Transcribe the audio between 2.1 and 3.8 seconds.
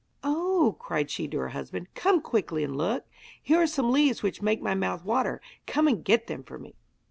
quickly and look. Here are